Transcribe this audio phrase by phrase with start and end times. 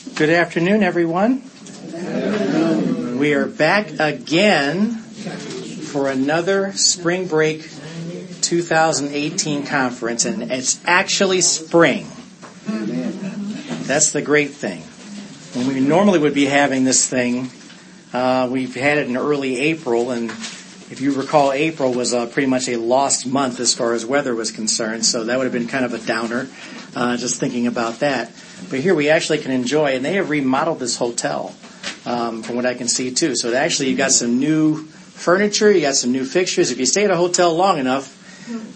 [0.00, 1.42] Good afternoon, everyone.
[3.18, 7.68] We are back again for another spring break
[8.40, 12.06] 2018 conference, and it's actually spring.
[13.86, 14.80] That's the great thing.
[15.52, 17.50] When we normally would be having this thing,
[18.14, 20.30] uh, we've had it in early April, and
[20.90, 24.34] if you recall, April was uh, pretty much a lost month as far as weather
[24.34, 26.48] was concerned, so that would have been kind of a downer,
[26.96, 28.32] uh, just thinking about that.
[28.68, 31.54] But here we actually can enjoy, and they have remodeled this hotel,
[32.04, 33.36] um, from what I can see too.
[33.36, 36.72] So actually, you got some new furniture, you got some new fixtures.
[36.72, 38.16] If you stay at a hotel long enough,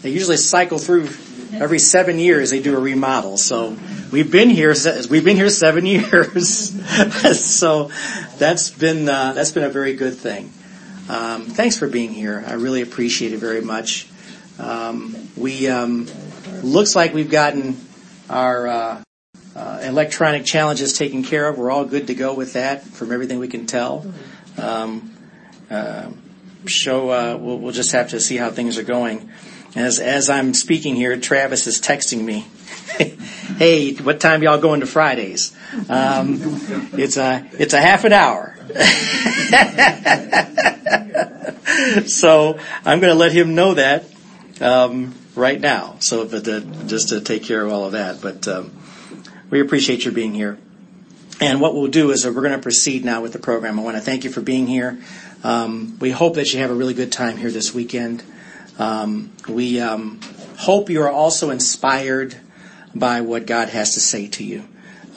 [0.02, 1.08] they usually cycle through
[1.52, 2.50] every seven years.
[2.50, 3.38] They do a remodel.
[3.38, 3.76] So
[4.12, 4.72] we've been here.
[5.10, 6.70] We've been here seven years.
[7.40, 7.90] so
[8.38, 10.52] that's been uh, that's been a very good thing.
[11.08, 12.42] Um, thanks for being here.
[12.46, 14.08] I really appreciate it very much.
[14.58, 16.06] Um, we um,
[16.62, 17.76] looks like we've gotten
[18.30, 19.02] our uh,
[19.54, 21.58] uh, electronic challenges taken care of.
[21.58, 24.12] We're all good to go with that, from everything we can tell.
[24.56, 25.14] Um,
[25.70, 26.10] uh,
[26.66, 29.30] show uh, we'll, we'll, just have to see how things are going.
[29.76, 32.46] As as I'm speaking here, Travis is texting me.
[33.58, 35.54] hey, what time y'all going to Fridays?
[35.88, 36.38] Um,
[36.92, 38.53] it's a it's a half an hour.
[42.06, 44.04] so I'm going to let him know that
[44.60, 45.96] um, right now.
[46.00, 48.20] So, but to, just to take care of all of that.
[48.20, 48.72] But um,
[49.50, 50.58] we appreciate your being here.
[51.40, 53.78] And what we'll do is we're going to proceed now with the program.
[53.78, 54.98] I want to thank you for being here.
[55.42, 58.22] Um, we hope that you have a really good time here this weekend.
[58.78, 60.20] Um, we um,
[60.56, 62.36] hope you are also inspired
[62.94, 64.64] by what God has to say to you.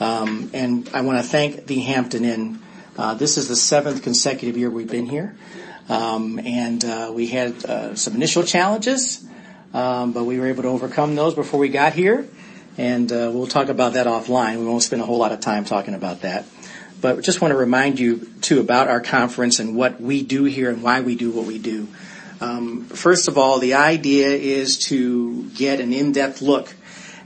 [0.00, 2.60] Um, and I want to thank the Hampton Inn.
[2.98, 5.36] Uh, this is the seventh consecutive year we've been here.
[5.88, 9.24] Um, and uh, we had uh, some initial challenges,
[9.72, 12.26] um, but we were able to overcome those before we got here.
[12.76, 14.58] And uh, we'll talk about that offline.
[14.58, 16.44] We won't spend a whole lot of time talking about that.
[17.00, 20.68] But just want to remind you too about our conference and what we do here
[20.68, 21.86] and why we do what we do.
[22.40, 26.74] Um, first of all, the idea is to get an in-depth look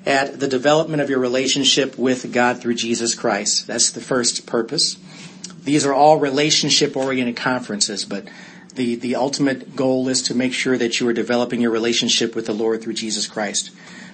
[0.05, 3.67] at the development of your relationship with God through Jesus Christ.
[3.67, 4.99] That's the first purpose.
[5.63, 8.27] These are all relationship oriented conferences, but
[8.75, 12.47] the, the ultimate goal is to make sure that you are developing your relationship with
[12.47, 13.71] the Lord through Jesus Christ.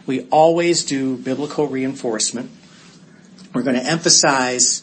[0.06, 2.50] We always do biblical reinforcement.
[3.54, 4.82] We're going to emphasize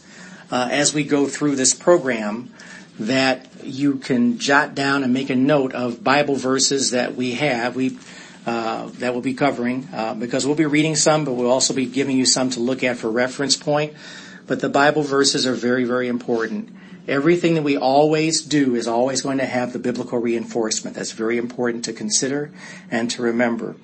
[0.51, 2.53] uh, as we go through this program
[2.99, 7.75] that you can jot down and make a note of Bible verses that we have.
[7.75, 7.97] We
[8.45, 11.87] uh, that we'll be covering uh, because we'll be reading some, but we'll also be
[11.87, 13.93] giving you some to look at for reference point.
[14.47, 16.75] But the Bible verses are very, very important.
[17.07, 20.95] Everything that we always do is always going to have the biblical reinforcement.
[20.95, 22.51] That's very important to consider
[22.89, 23.75] and to remember.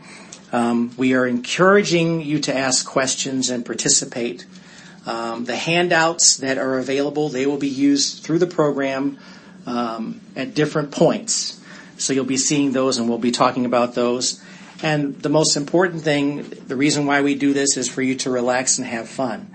[0.52, 4.46] Um, we are encouraging you to ask questions and participate.
[5.06, 9.18] Um, the handouts that are available, they will be used through the program
[9.66, 11.60] um, at different points.
[11.98, 14.44] So you'll be seeing those and we'll be talking about those.
[14.84, 18.32] And the most important thing, the reason why we do this is for you to
[18.32, 19.52] relax and have fun.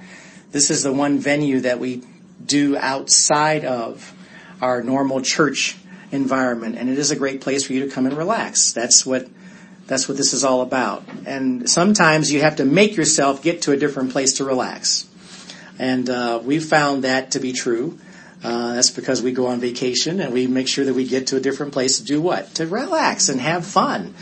[0.52, 2.02] This is the one venue that we
[2.44, 4.12] do outside of
[4.60, 5.76] our normal church
[6.12, 6.76] environment.
[6.76, 8.72] And it is a great place for you to come and relax.
[8.72, 9.28] That's what,
[9.86, 11.04] that's what this is all about.
[11.26, 15.06] And sometimes you have to make yourself get to a different place to relax.
[15.78, 17.98] And, uh, we've found that to be true.
[18.42, 21.36] Uh, that's because we go on vacation and we make sure that we get to
[21.36, 22.54] a different place to do what?
[22.56, 24.14] To relax and have fun.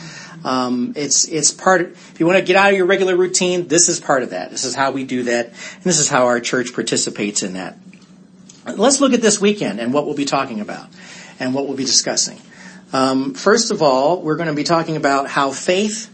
[0.44, 1.80] Um, it's it's part.
[1.80, 4.30] Of, if you want to get out of your regular routine, this is part of
[4.30, 4.50] that.
[4.50, 7.78] This is how we do that, and this is how our church participates in that.
[8.66, 10.86] Let's look at this weekend and what we'll be talking about
[11.38, 12.40] and what we'll be discussing.
[12.92, 16.10] Um, first of all, we're going to be talking about how faith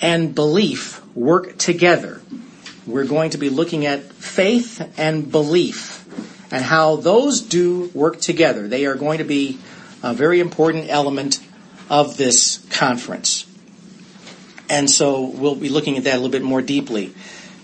[0.00, 2.20] and belief work together.
[2.86, 6.04] We're going to be looking at faith and belief
[6.52, 8.68] and how those do work together.
[8.68, 9.58] They are going to be
[10.02, 11.40] a very important element
[11.90, 13.47] of this conference.
[14.68, 17.14] And so we'll be looking at that a little bit more deeply.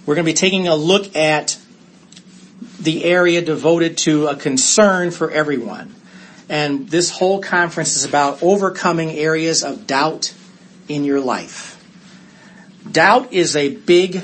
[0.06, 1.58] We're going to be taking a look at
[2.80, 5.94] the area devoted to a concern for everyone.
[6.48, 10.34] And this whole conference is about overcoming areas of doubt
[10.88, 11.82] in your life.
[12.90, 14.22] Doubt is a big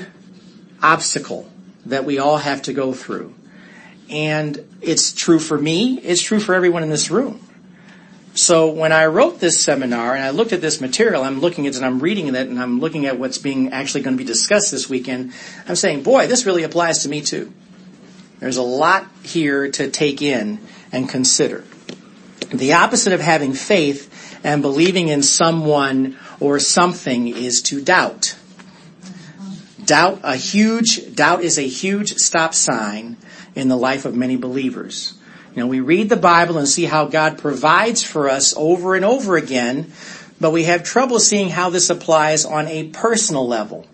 [0.81, 1.49] obstacle
[1.87, 3.33] that we all have to go through.
[4.09, 7.47] And it's true for me, it's true for everyone in this room.
[8.33, 11.73] So when I wrote this seminar and I looked at this material, I'm looking at
[11.73, 14.27] it and I'm reading it and I'm looking at what's being actually going to be
[14.27, 15.33] discussed this weekend.
[15.67, 17.51] I'm saying, boy, this really applies to me too.
[18.39, 20.59] There's a lot here to take in
[20.93, 21.65] and consider.
[22.53, 28.35] The opposite of having faith and believing in someone or something is to doubt.
[29.85, 33.17] doubt a huge doubt is a huge stop sign
[33.55, 35.13] in the life of many believers.
[35.53, 39.03] You know, we read the Bible and see how God provides for us over and
[39.03, 39.91] over again,
[40.39, 43.85] but we have trouble seeing how this applies on a personal level.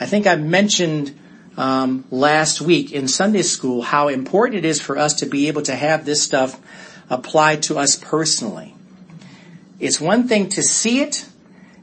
[0.00, 1.16] I think I mentioned
[1.56, 5.62] um, last week in Sunday school how important it is for us to be able
[5.62, 6.60] to have this stuff
[7.08, 8.74] applied to us personally.
[9.78, 11.24] It's one thing to see it.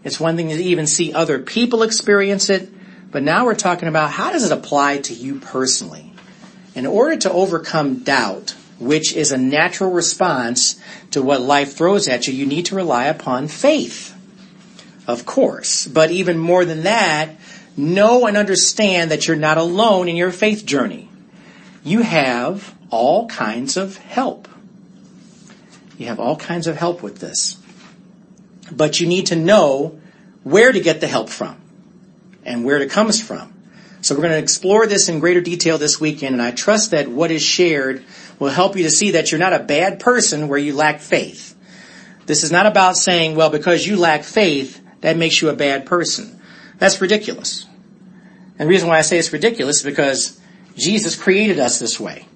[0.04, 2.70] It's one thing to even see other people experience it.
[3.10, 6.12] But now we're talking about how does it apply to you personally?
[6.75, 10.80] In order to overcome doubt, which is a natural response
[11.12, 14.16] to what life throws at you, you need to rely upon faith.
[15.08, 15.88] Of course.
[15.88, 17.36] But even more than that,
[17.76, 21.10] know and understand that you're not alone in your faith journey.
[21.84, 24.48] You have all kinds of help.
[25.98, 27.58] You have all kinds of help with this.
[28.72, 30.00] But you need to know
[30.44, 31.58] where to get the help from
[32.46, 33.54] and where it comes from.
[34.02, 37.08] So we're going to explore this in greater detail this weekend, and I trust that
[37.08, 38.04] what is shared
[38.44, 41.56] will help you to see that you're not a bad person where you lack faith.
[42.25, 45.86] This is not about saying, well, because you lack faith, that makes you a bad
[45.86, 46.42] person.
[46.78, 47.66] That's ridiculous.
[48.60, 50.40] And the reason why I say it's ridiculous is because
[50.75, 52.28] Jesus created us this way.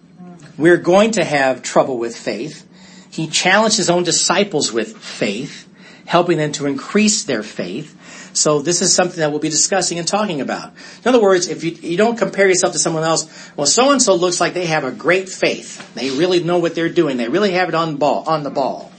[0.57, 2.65] We're going to have trouble with faith.
[3.11, 5.67] He challenged his own disciples with faith,
[6.05, 7.96] helping them to increase their faith.
[8.37, 10.71] So this is something that we'll be discussing and talking about.
[11.03, 13.99] In other words, if you, you don't compare yourself to someone else, well, so and
[13.99, 15.93] so looks like they have a great faith.
[15.95, 17.17] They really know what they're doing.
[17.17, 18.91] They really have it on ball, on the ball.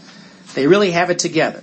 [0.54, 1.62] They really have it together.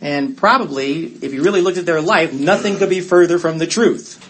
[0.00, 3.66] And probably, if you really looked at their life, nothing could be further from the
[3.66, 4.20] truth.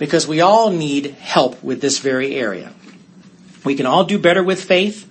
[0.00, 2.72] Because we all need help with this very area.
[3.64, 5.07] We can all do better with faith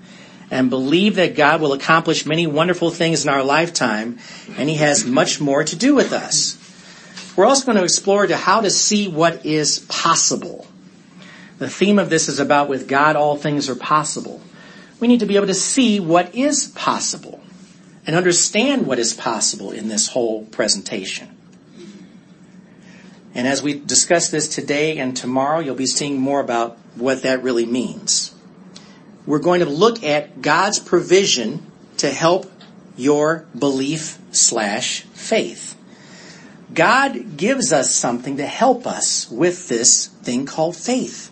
[0.49, 4.19] and believe that God will accomplish many wonderful things in our lifetime,
[4.57, 6.57] and He has much more to do with us.
[7.35, 10.65] We're also going to explore to how to see what is possible.
[11.59, 14.41] The theme of this is about with God all things are possible.
[14.99, 17.41] We need to be able to see what is possible
[18.05, 21.35] and understand what is possible in this whole presentation.
[23.35, 27.43] And as we discuss this today and tomorrow, you'll be seeing more about what that
[27.43, 28.33] really means
[29.27, 32.49] we're going to look at God's provision to help
[32.95, 35.75] your belief slash faith.
[36.73, 41.31] God gives us something to help us with this thing called faith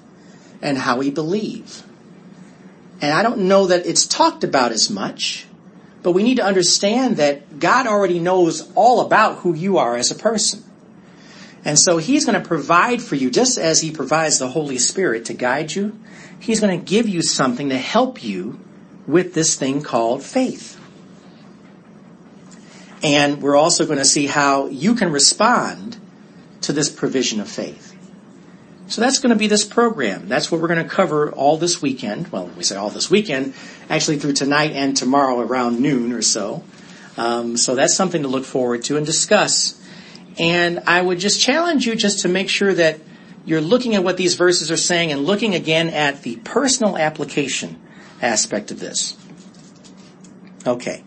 [0.61, 1.83] and how we believe.
[3.01, 5.45] And I don't know that it's talked about as much,
[6.03, 10.11] but we need to understand that God already knows all about who you are as
[10.11, 10.64] a person.
[11.65, 15.25] And so He's going to provide for you, just as He provides the Holy Spirit
[15.25, 15.99] to guide you,
[16.39, 18.59] He's going to give you something to help you
[19.07, 20.79] with this thing called faith.
[23.03, 25.97] And we're also going to see how you can respond
[26.61, 27.95] to this provision of faith.
[28.87, 30.27] So that's going to be this program.
[30.27, 32.31] That's what we're going to cover all this weekend.
[32.31, 33.55] Well, we say all this weekend,
[33.89, 36.63] actually through tonight and tomorrow around noon or so.
[37.17, 39.81] Um, so that's something to look forward to and discuss.
[40.37, 42.99] And I would just challenge you just to make sure that
[43.45, 47.79] you're looking at what these verses are saying and looking again at the personal application
[48.21, 49.15] aspect of this.
[50.65, 51.03] Okay.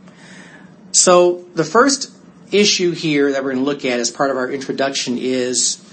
[0.92, 2.12] So the first
[2.52, 5.84] issue here that we're going to look at as part of our introduction is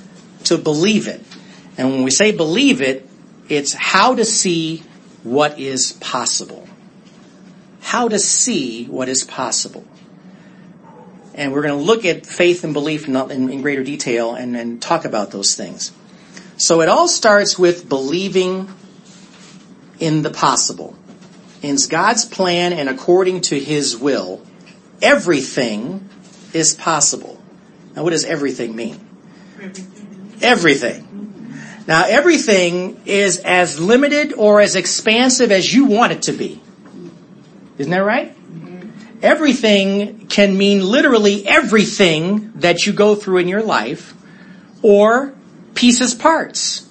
[0.46, 1.22] to believe it.
[1.78, 3.10] And when we say believe it,
[3.50, 4.84] it's how to see
[5.24, 6.68] what is possible.
[7.82, 9.86] How to see what is possible.
[11.36, 14.82] And we're going to look at faith and belief in, in, greater detail and, and
[14.82, 15.92] talk about those things.
[16.58, 18.74] So it all starts with believing
[20.00, 20.96] in the possible.
[21.62, 24.42] In God's plan and according to His will,
[25.02, 26.10] everything
[26.54, 27.42] is possible.
[27.96, 29.06] Now what does everything mean?
[30.42, 31.16] Everything.
[31.86, 36.62] Now everything is as limited or as expansive as you want it to be.
[37.78, 38.36] Isn't that right?
[39.26, 44.14] Everything can mean literally everything that you go through in your life
[44.84, 45.34] or
[45.74, 46.88] pieces parts.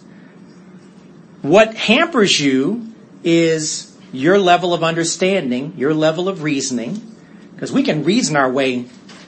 [1.42, 7.00] What hampers you is your level of understanding, your level of reasoning,
[7.54, 8.86] because we can reason our way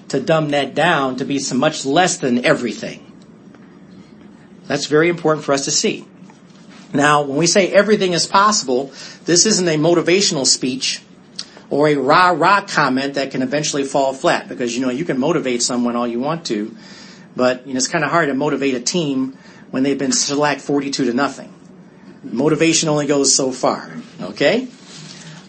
[0.09, 3.13] to dumb that down to be so much less than everything.
[4.67, 6.05] That's very important for us to see.
[6.93, 8.91] Now, when we say everything is possible,
[9.27, 11.03] this isn't a motivational speech
[11.70, 15.18] or a rah rah comment that can eventually fall flat because you know you can
[15.18, 16.75] motivate someone all you want to,
[17.35, 19.37] but you know it's kind of hard to motivate a team
[19.70, 21.52] when they've been shellacked 42 to nothing.
[22.23, 23.92] Motivation only goes so far.
[24.20, 24.68] Okay?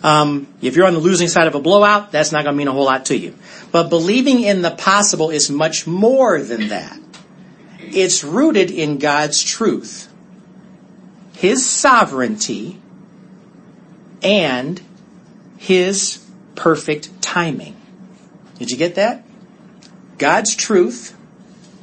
[0.03, 2.67] Um, if you're on the losing side of a blowout, that's not going to mean
[2.67, 3.35] a whole lot to you.
[3.71, 6.99] But believing in the possible is much more than that.
[7.79, 10.11] It's rooted in God's truth,
[11.33, 12.79] His sovereignty,
[14.21, 14.81] and
[15.57, 17.75] His perfect timing.
[18.57, 19.23] Did you get that?
[20.17, 21.15] God's truth,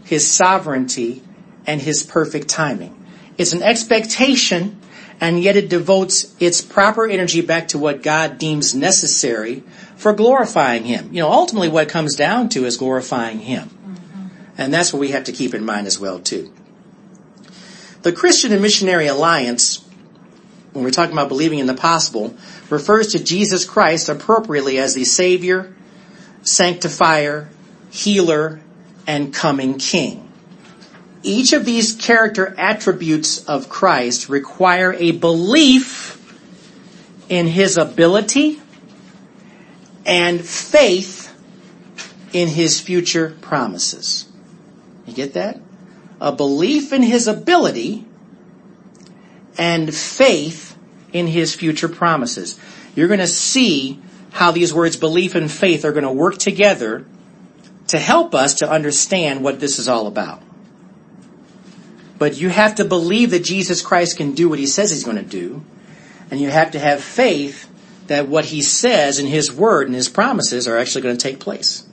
[0.05, 1.23] His sovereignty,
[1.67, 3.05] and His perfect timing.
[3.39, 4.81] It's an expectation,
[5.21, 9.63] and yet it devotes its proper energy back to what God deems necessary
[9.97, 11.13] for glorifying Him.
[11.13, 13.69] You know, ultimately what it comes down to is glorifying Him.
[13.69, 14.27] Mm-hmm.
[14.59, 16.53] And that's what we have to keep in mind as well, too.
[18.03, 19.84] The Christian and Missionary Alliance,
[20.75, 22.35] when we're talking about believing in the possible,
[22.69, 25.73] refers to Jesus Christ appropriately as the Savior,
[26.43, 27.49] Sanctifier,
[27.91, 28.61] Healer,
[29.07, 30.33] and Coming King.
[31.23, 36.21] Each of these character attributes of Christ require a belief
[37.29, 38.61] in His ability
[40.05, 41.33] and faith
[42.33, 44.27] in His future promises.
[45.07, 45.61] You get that?
[46.21, 48.07] A belief in His ability
[49.57, 50.77] and faith
[51.13, 52.59] in His future promises.
[52.95, 54.01] You're going to see
[54.33, 57.07] how these words belief and faith are going to work together
[57.89, 60.43] to help us to understand what this is all about.
[62.19, 65.17] But you have to believe that Jesus Christ can do what he says he's going
[65.17, 65.63] to do.
[66.31, 67.69] And you have to have faith
[68.07, 71.41] that what he says in his word and his promises are actually going to take
[71.41, 71.84] place.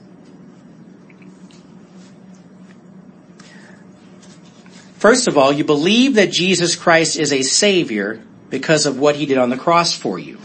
[5.02, 9.26] First of all, you believe that Jesus Christ is a savior because of what he
[9.26, 10.38] did on the cross for you.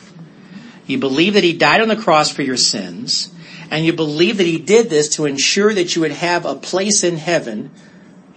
[0.88, 3.32] You believe that he died on the cross for your sins,
[3.70, 7.04] and you believe that he did this to ensure that you would have a place
[7.04, 7.70] in heaven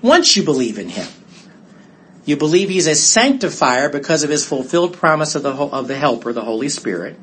[0.02, 1.08] once you believe in him.
[2.26, 6.34] You believe he's a sanctifier because of his fulfilled promise of the, of the helper,
[6.34, 7.18] the Holy Spirit.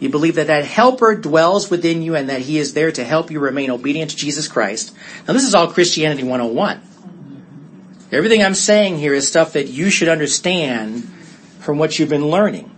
[0.00, 3.30] You believe that that helper dwells within you and that he is there to help
[3.30, 4.92] you remain obedient to Jesus Christ.
[5.28, 6.87] Now this is all Christianity 101.
[8.10, 11.04] Everything I'm saying here is stuff that you should understand
[11.60, 12.74] from what you've been learning.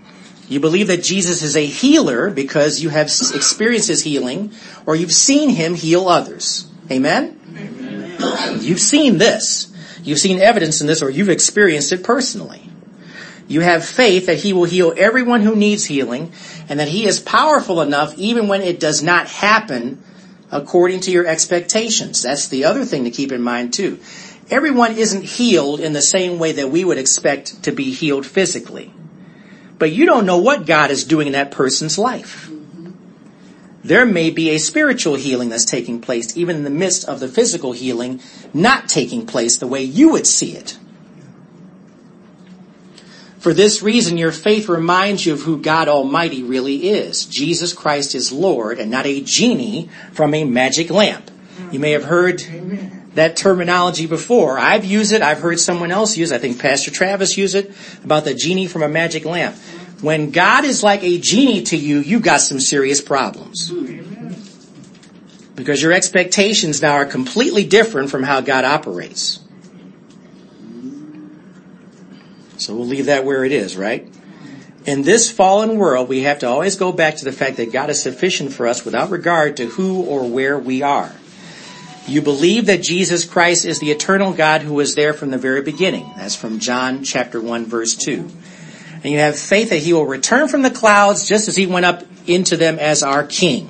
[0.48, 4.52] You believe that Jesus is a healer because you have experienced his healing
[4.86, 6.68] or you've seen him heal others.
[6.90, 7.38] Amen?
[7.56, 8.58] Amen?
[8.60, 9.72] You've seen this.
[10.02, 12.68] You've seen evidence in this or you've experienced it personally.
[13.46, 16.32] You have faith that he will heal everyone who needs healing
[16.68, 20.02] and that he is powerful enough even when it does not happen
[20.50, 22.22] according to your expectations.
[22.22, 24.00] That's the other thing to keep in mind too.
[24.50, 28.92] Everyone isn't healed in the same way that we would expect to be healed physically.
[29.78, 32.50] But you don't know what God is doing in that person's life.
[33.82, 37.28] There may be a spiritual healing that's taking place even in the midst of the
[37.28, 38.20] physical healing
[38.52, 40.78] not taking place the way you would see it.
[43.40, 47.24] For this reason, your faith reminds you of who God Almighty really is.
[47.24, 51.30] Jesus Christ is Lord and not a genie from a magic lamp.
[51.72, 52.42] You may have heard
[53.14, 54.58] that terminology before.
[54.58, 55.22] I've used it.
[55.22, 56.34] I've heard someone else use it.
[56.34, 57.72] I think Pastor Travis used it
[58.04, 59.56] about the genie from a magic lamp.
[60.02, 63.72] When God is like a genie to you, you've got some serious problems.
[65.54, 69.40] Because your expectations now are completely different from how God operates.
[72.60, 74.06] So we'll leave that where it is, right?
[74.86, 77.90] In this fallen world, we have to always go back to the fact that God
[77.90, 81.12] is sufficient for us without regard to who or where we are.
[82.06, 85.62] You believe that Jesus Christ is the eternal God who was there from the very
[85.62, 86.10] beginning.
[86.16, 88.28] That's from John chapter 1 verse 2.
[89.02, 91.86] And you have faith that he will return from the clouds just as he went
[91.86, 93.68] up into them as our king.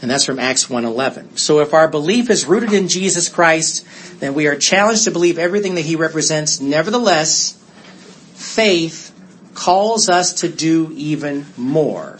[0.00, 1.38] And that's from Acts 1:11.
[1.38, 3.84] So if our belief is rooted in Jesus Christ,
[4.20, 6.60] then we are challenged to believe everything that he represents.
[6.60, 7.57] Nevertheless,
[8.38, 9.14] faith
[9.54, 12.18] calls us to do even more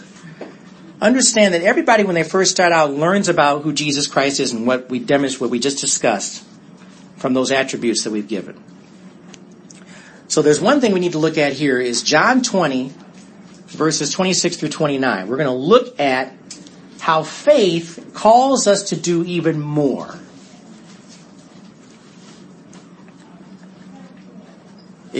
[1.01, 4.67] understand that everybody when they first start out learns about who Jesus Christ is and
[4.67, 6.43] what we demonstrate, what we just discussed
[7.17, 8.61] from those attributes that we've given.
[10.27, 12.93] So there's one thing we need to look at here is John 20
[13.67, 15.27] verses 26 through 29.
[15.27, 16.33] We're going to look at
[16.99, 20.19] how faith calls us to do even more.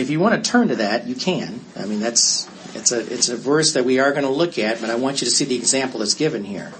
[0.00, 1.60] If you want to turn to that, you can.
[1.76, 4.80] I mean, that's it's a, it's a verse that we are going to look at,
[4.80, 6.72] but I want you to see the example that's given here.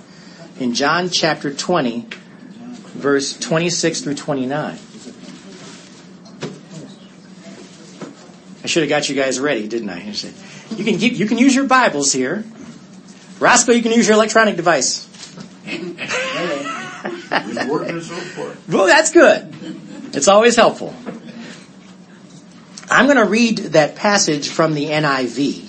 [0.58, 2.06] In John chapter 20,
[2.94, 4.78] verse 26 through 29.
[8.62, 10.00] I should have got you guys ready, didn't I?
[10.76, 12.44] You can, keep, you can use your Bibles here.
[13.38, 15.08] Roscoe, you can use your electronic device.
[18.68, 19.54] well, that's good.
[20.12, 20.94] It's always helpful.
[22.90, 25.68] I'm going to read that passage from the NIV.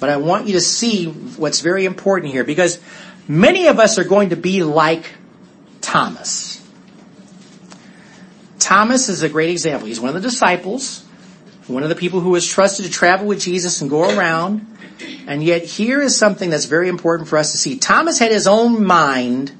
[0.00, 2.80] But I want you to see what's very important here because
[3.28, 5.12] many of us are going to be like
[5.82, 6.66] Thomas.
[8.58, 9.86] Thomas is a great example.
[9.86, 11.04] He's one of the disciples,
[11.66, 14.66] one of the people who was trusted to travel with Jesus and go around.
[15.26, 17.78] And yet here is something that's very important for us to see.
[17.78, 19.52] Thomas had his own mind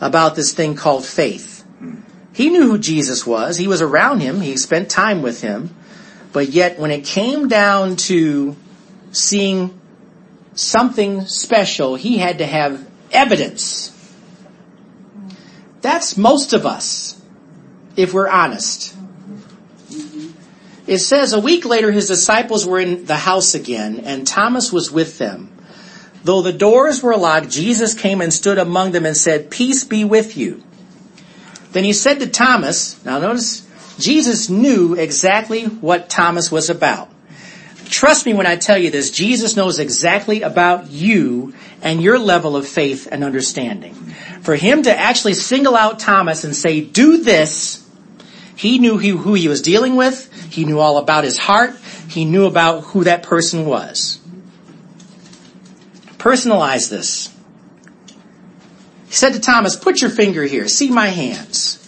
[0.00, 1.64] about this thing called faith.
[2.32, 3.58] He knew who Jesus was.
[3.58, 4.40] He was around him.
[4.40, 5.75] He spent time with him.
[6.36, 8.56] But yet when it came down to
[9.10, 9.80] seeing
[10.54, 13.90] something special, he had to have evidence.
[15.80, 17.18] That's most of us,
[17.96, 18.94] if we're honest.
[20.86, 24.92] It says a week later his disciples were in the house again and Thomas was
[24.92, 25.56] with them.
[26.22, 30.04] Though the doors were locked, Jesus came and stood among them and said, peace be
[30.04, 30.62] with you.
[31.72, 33.65] Then he said to Thomas, now notice,
[33.98, 37.10] Jesus knew exactly what Thomas was about.
[37.86, 42.56] Trust me when I tell you this, Jesus knows exactly about you and your level
[42.56, 43.94] of faith and understanding.
[44.42, 47.88] For him to actually single out Thomas and say, do this,
[48.56, 50.32] he knew who he was dealing with.
[50.52, 51.76] He knew all about his heart.
[52.08, 54.18] He knew about who that person was.
[56.18, 57.32] Personalize this.
[59.06, 60.66] He said to Thomas, put your finger here.
[60.66, 61.85] See my hands.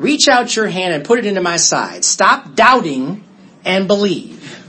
[0.00, 2.06] Reach out your hand and put it into my side.
[2.06, 3.22] Stop doubting
[3.66, 4.64] and believe.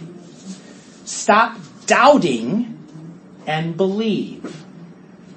[1.06, 2.78] Stop doubting
[3.48, 4.66] and believe.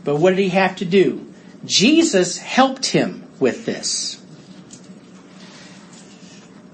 [0.02, 1.32] But what did he have to do?
[1.64, 4.20] Jesus helped him with this.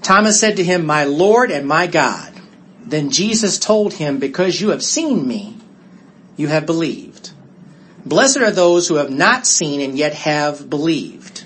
[0.01, 2.33] Thomas said to him, My Lord and my God.
[2.83, 5.57] Then Jesus told him, Because you have seen me,
[6.37, 7.29] you have believed.
[8.03, 11.45] Blessed are those who have not seen and yet have believed.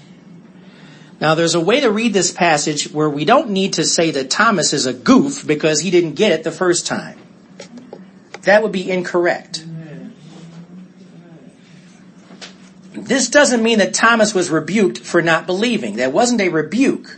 [1.25, 4.29] Now there's a way to read this passage where we don't need to say that
[4.29, 7.17] Thomas is a goof because he didn't get it the first time.
[8.43, 9.65] That would be incorrect.
[12.93, 15.95] This doesn't mean that Thomas was rebuked for not believing.
[15.95, 17.17] That wasn't a rebuke.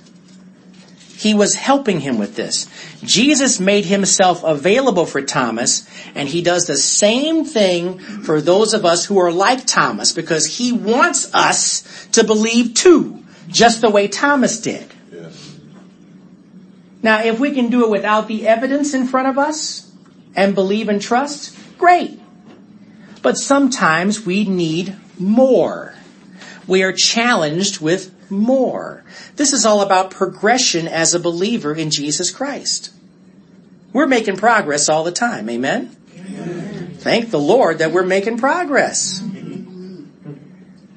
[1.18, 2.66] He was helping him with this.
[3.04, 5.86] Jesus made himself available for Thomas,
[6.16, 10.46] and he does the same thing for those of us who are like Thomas, because
[10.46, 14.91] he wants us to believe too, just the way Thomas did.
[15.12, 15.55] Yes.
[17.01, 19.91] Now, if we can do it without the evidence in front of us
[20.36, 22.19] and believe and trust, great.
[23.21, 25.95] But sometimes we need more.
[26.67, 29.03] We are challenged with more.
[29.36, 32.91] This is all about progression as a believer in Jesus Christ.
[33.93, 35.49] We're making progress all the time.
[35.49, 35.95] Amen?
[36.13, 36.95] Amen.
[36.97, 39.21] Thank the Lord that we're making progress.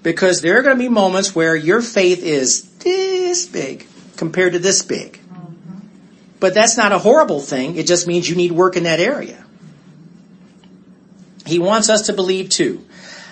[0.02, 3.86] Because there are going to be moments where your faith is this big
[4.16, 5.20] compared to this big.
[6.38, 7.76] But that's not a horrible thing.
[7.76, 9.44] It just means you need work in that area.
[11.44, 12.84] He wants us to believe too.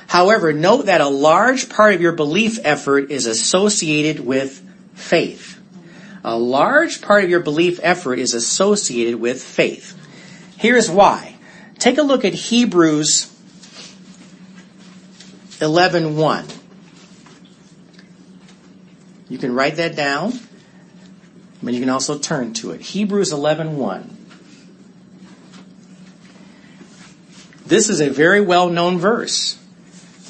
[0.08, 4.62] However, note that a large part of your belief effort is associated with
[4.94, 5.58] faith.
[6.24, 9.94] A large part of your belief effort is associated with faith.
[10.56, 11.36] Here's why.
[11.78, 13.32] Take a look at Hebrews
[15.60, 16.57] 11:1.
[19.28, 20.32] You can write that down,
[21.62, 22.80] but you can also turn to it.
[22.80, 24.16] Hebrews 11:1.
[27.66, 29.56] This is a very well-known verse.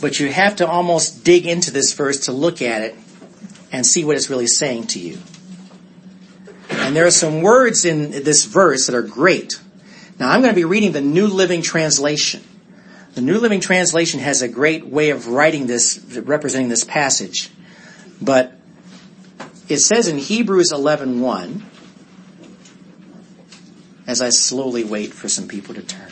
[0.00, 2.96] But you have to almost dig into this verse to look at it
[3.72, 5.18] and see what it's really saying to you.
[6.70, 9.58] And there are some words in this verse that are great.
[10.18, 12.42] Now I'm going to be reading the New Living Translation.
[13.14, 17.50] The New Living Translation has a great way of writing this, representing this passage.
[18.22, 18.52] But
[19.68, 21.62] it says in Hebrews 11.1,
[24.06, 26.10] as I slowly wait for some people to turn.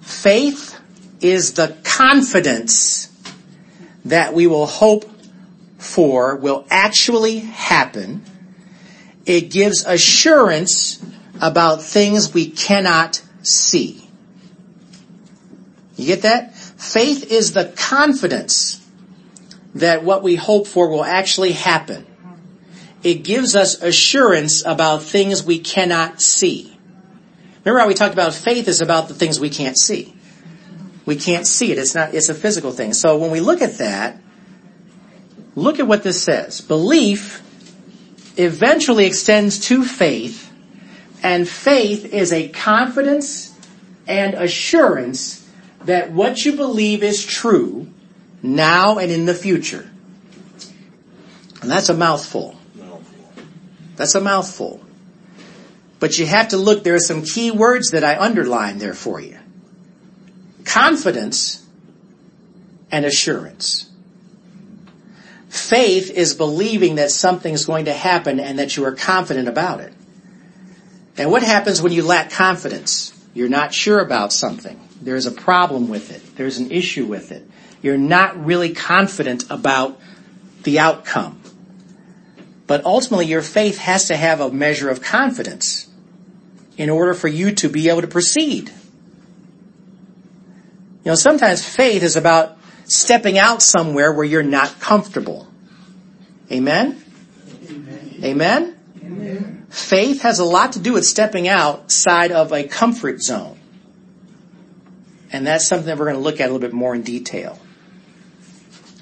[0.00, 0.78] Faith
[1.20, 3.08] is the confidence
[4.04, 5.04] that we will hope
[5.78, 8.24] for will actually happen.
[9.24, 11.04] It gives assurance
[11.40, 14.08] about things we cannot see.
[15.96, 16.56] You get that?
[16.56, 18.85] Faith is the confidence
[19.76, 22.06] that what we hope for will actually happen.
[23.02, 26.76] It gives us assurance about things we cannot see.
[27.64, 30.14] Remember how we talked about faith is about the things we can't see.
[31.04, 31.78] We can't see it.
[31.78, 32.94] It's not, it's a physical thing.
[32.94, 34.18] So when we look at that,
[35.54, 36.60] look at what this says.
[36.60, 37.42] Belief
[38.36, 40.52] eventually extends to faith,
[41.22, 43.54] and faith is a confidence
[44.06, 45.48] and assurance
[45.84, 47.85] that what you believe is true
[48.42, 49.90] now and in the future.
[51.62, 52.56] And that's a mouthful.
[53.96, 54.80] That's a mouthful.
[55.98, 59.20] But you have to look, there are some key words that I underlined there for
[59.20, 59.38] you
[60.64, 61.64] confidence
[62.90, 63.88] and assurance.
[65.48, 69.92] Faith is believing that something's going to happen and that you are confident about it.
[71.16, 73.12] And what happens when you lack confidence?
[73.32, 74.78] You're not sure about something.
[75.00, 76.36] There's a problem with it.
[76.36, 77.48] There's an issue with it.
[77.86, 80.00] You're not really confident about
[80.64, 81.40] the outcome.
[82.66, 85.86] But ultimately your faith has to have a measure of confidence
[86.76, 88.70] in order for you to be able to proceed.
[91.04, 95.46] You know, sometimes faith is about stepping out somewhere where you're not comfortable.
[96.50, 97.00] Amen?
[97.70, 98.20] Amen?
[98.24, 98.76] Amen?
[99.00, 99.66] Amen.
[99.70, 103.56] Faith has a lot to do with stepping outside of a comfort zone.
[105.30, 107.60] And that's something that we're going to look at a little bit more in detail.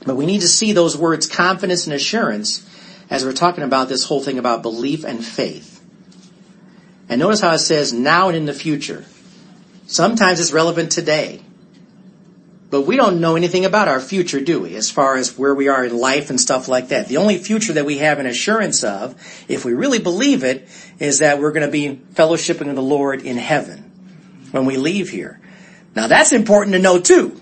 [0.06, 2.68] But we need to see those words confidence and assurance
[3.10, 5.82] as we're talking about this whole thing about belief and faith.
[7.08, 9.04] And notice how it says now and in the future.
[9.86, 11.42] Sometimes it's relevant today.
[12.70, 14.74] But we don't know anything about our future, do we?
[14.74, 17.06] As far as where we are in life and stuff like that.
[17.06, 19.14] The only future that we have an assurance of,
[19.48, 20.66] if we really believe it,
[20.98, 23.92] is that we're going to be fellowshipping with the Lord in heaven
[24.50, 25.40] when we leave here.
[25.94, 27.40] Now that's important to know too.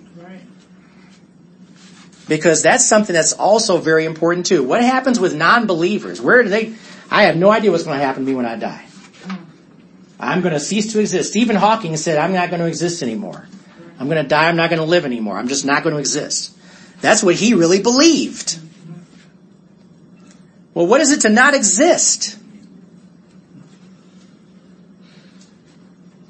[2.29, 4.63] Because that's something that's also very important too.
[4.63, 6.21] What happens with non-believers?
[6.21, 6.75] Where do they,
[7.11, 8.87] I have no idea what's going to happen to me when I die.
[10.21, 11.31] I'm going to cease to exist.
[11.31, 13.47] Stephen Hawking said, I'm not going to exist anymore.
[13.99, 14.49] I'm going to die.
[14.49, 15.37] I'm not going to live anymore.
[15.37, 16.57] I'm just not going to exist.
[17.01, 18.59] That's what he really believed.
[20.75, 22.39] Well, what is it to not exist?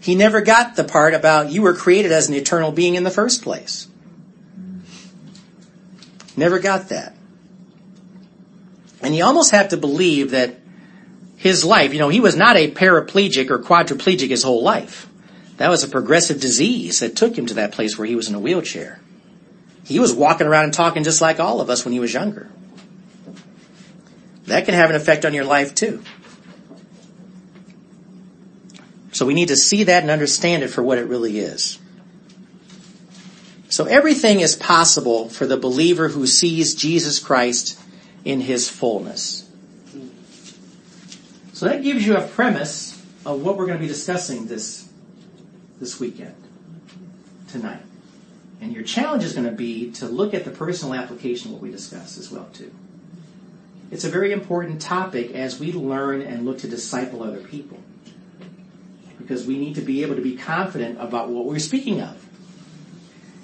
[0.00, 3.11] He never got the part about you were created as an eternal being in the
[3.11, 3.87] first place.
[6.36, 7.14] Never got that.
[9.02, 10.56] And you almost have to believe that
[11.36, 15.08] his life, you know, he was not a paraplegic or quadriplegic his whole life.
[15.56, 18.34] That was a progressive disease that took him to that place where he was in
[18.34, 19.00] a wheelchair.
[19.84, 22.48] He was walking around and talking just like all of us when he was younger.
[24.46, 26.02] That can have an effect on your life too.
[29.12, 31.78] So we need to see that and understand it for what it really is.
[33.72, 37.80] So everything is possible for the believer who sees Jesus Christ
[38.22, 39.48] in his fullness.
[41.54, 44.87] So that gives you a premise of what we're going to be discussing this,
[45.80, 46.35] this weekend,
[47.48, 47.80] tonight.
[48.61, 51.62] And your challenge is going to be to look at the personal application of what
[51.62, 52.70] we discuss as well too.
[53.90, 57.78] It's a very important topic as we learn and look to disciple other people.
[59.16, 62.22] Because we need to be able to be confident about what we're speaking of.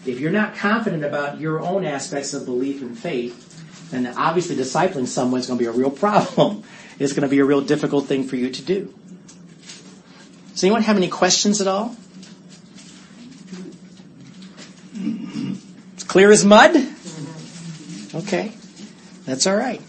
[0.08, 5.06] If you're not confident about your own aspects of belief and faith, then obviously discipling
[5.06, 6.64] someone is going to be a real problem.
[6.98, 8.94] It's going to be a real difficult thing for you to do.
[10.52, 11.94] Does anyone have any questions at all?
[15.92, 16.74] It's clear as mud?
[18.14, 18.52] Okay.
[19.26, 19.82] That's all right.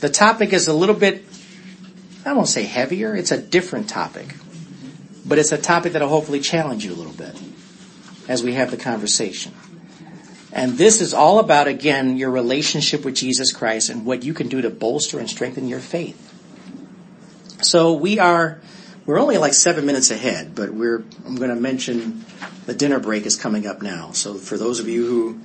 [0.00, 1.22] The topic is a little bit,
[2.24, 4.34] I won't say heavier, it's a different topic.
[5.26, 7.36] But it's a topic that'll hopefully challenge you a little bit
[8.28, 9.52] as we have the conversation.
[10.52, 14.48] And this is all about, again, your relationship with Jesus Christ and what you can
[14.48, 16.24] do to bolster and strengthen your faith.
[17.62, 18.60] So we are,
[19.04, 22.24] we're only like seven minutes ahead, but we're, I'm going to mention
[22.66, 24.12] the dinner break is coming up now.
[24.12, 25.40] So for those of you who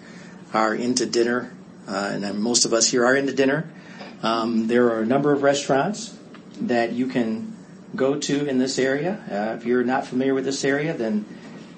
[0.53, 1.53] are into dinner,
[1.87, 3.69] uh, and most of us here are into dinner,
[4.21, 6.17] um, there are a number of restaurants
[6.61, 7.55] that you can
[7.95, 9.21] go to in this area.
[9.29, 11.25] Uh, if you're not familiar with this area, then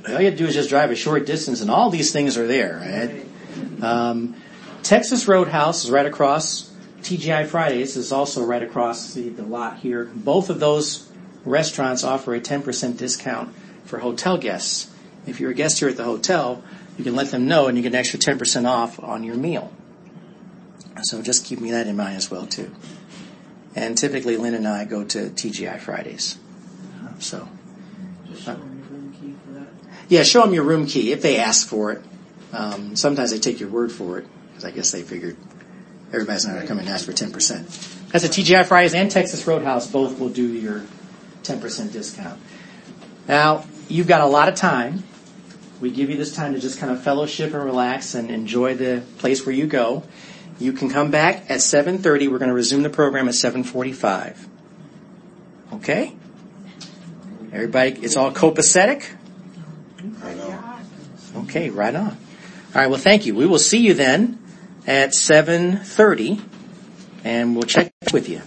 [0.07, 2.37] all you have to do is just drive a short distance, and all these things
[2.37, 2.77] are there.
[2.79, 3.83] Right?
[3.83, 4.35] Um,
[4.83, 6.71] Texas Roadhouse is right across.
[7.01, 10.05] TGI Fridays is also right across the, the lot here.
[10.05, 11.09] Both of those
[11.43, 13.53] restaurants offer a 10% discount
[13.85, 14.91] for hotel guests.
[15.27, 16.63] If you're a guest here at the hotel,
[16.97, 19.71] you can let them know and you get an extra 10% off on your meal.
[21.03, 22.73] So just keep that in mind as well too.
[23.75, 26.37] And typically Lynn and I go to TGI Fridays.
[27.19, 27.47] So.
[28.47, 28.55] Uh,
[30.07, 32.03] yeah, show them your room key if they ask for it.
[32.53, 35.35] Um, sometimes they take your word for it because I guess they figured
[36.13, 38.09] everybody's not going to come and ask for 10%.
[38.11, 40.83] That's a TGI Fridays and Texas Roadhouse both will do your
[41.43, 42.39] 10% discount.
[43.27, 45.03] Now, you've got a lot of time.
[45.81, 49.03] We give you this time to just kind of fellowship and relax and enjoy the
[49.17, 50.03] place where you go.
[50.57, 52.29] You can come back at 7.30.
[52.29, 54.47] We're going to resume the program at 7.45.
[55.73, 56.15] Okay?
[57.51, 59.05] Everybody, it's all copacetic?
[61.43, 62.07] Okay, right on.
[62.07, 62.15] All
[62.73, 63.35] right, well thank you.
[63.35, 64.39] We will see you then
[64.87, 66.41] at 7.30
[67.23, 68.41] and we'll check with you.